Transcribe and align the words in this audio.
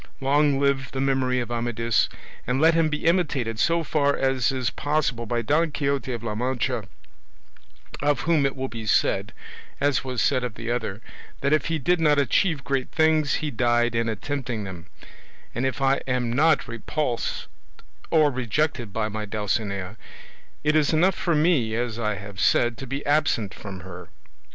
Long 0.19 0.59
live 0.59 0.91
the 0.93 0.99
memory 0.99 1.39
of 1.41 1.51
Amadis 1.51 2.09
and 2.47 2.59
let 2.59 2.73
him 2.73 2.89
be 2.89 3.05
imitated 3.05 3.59
so 3.59 3.83
far 3.83 4.15
as 4.17 4.51
is 4.51 4.71
possible 4.71 5.27
by 5.27 5.43
Don 5.43 5.69
Quixote 5.69 6.11
of 6.11 6.23
La 6.23 6.33
Mancha, 6.33 6.85
of 8.01 8.21
whom 8.21 8.43
it 8.43 8.55
will 8.55 8.67
be 8.67 8.87
said, 8.87 9.31
as 9.79 10.03
was 10.03 10.19
said 10.19 10.43
of 10.43 10.55
the 10.55 10.71
other, 10.71 11.01
that 11.41 11.53
if 11.53 11.67
he 11.67 11.77
did 11.77 12.01
not 12.01 12.17
achieve 12.17 12.63
great 12.63 12.89
things, 12.89 13.35
he 13.45 13.51
died 13.51 13.93
in 13.93 14.09
attempting 14.09 14.63
them; 14.63 14.87
and 15.53 15.67
if 15.67 15.83
I 15.83 15.97
am 16.07 16.33
not 16.33 16.67
repulsed 16.67 17.45
or 18.09 18.31
rejected 18.31 18.91
by 18.91 19.07
my 19.07 19.25
Dulcinea, 19.27 19.97
it 20.63 20.75
is 20.75 20.91
enough 20.93 21.13
for 21.13 21.35
me, 21.35 21.75
as 21.75 21.99
I 21.99 22.15
have 22.15 22.39
said, 22.39 22.75
to 22.79 22.87
be 22.87 23.05
absent 23.05 23.53
from 23.53 23.81
her. 23.81 24.07